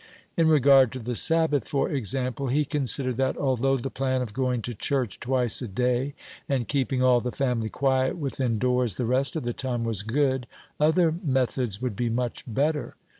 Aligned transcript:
In 0.35 0.47
regard 0.47 0.91
to 0.93 0.99
the 0.99 1.13
Sabbath, 1.13 1.67
for 1.67 1.87
example, 1.87 2.47
he 2.47 2.65
considered 2.65 3.17
that, 3.17 3.37
although 3.37 3.77
the 3.77 3.91
plan 3.91 4.23
of 4.23 4.33
going 4.33 4.63
to 4.63 4.73
church 4.73 5.19
twice 5.19 5.61
a 5.61 5.67
day, 5.67 6.15
and 6.49 6.67
keeping 6.67 7.03
all 7.03 7.19
the 7.19 7.31
family 7.31 7.69
quiet 7.69 8.17
within 8.17 8.57
doors 8.57 8.95
the 8.95 9.05
rest 9.05 9.35
of 9.35 9.43
the 9.43 9.53
time, 9.53 9.83
was 9.83 10.01
good, 10.01 10.47
other 10.79 11.13
methods 11.23 11.83
would 11.83 11.95
be 11.95 12.09
much 12.09 12.43
better. 12.47 12.95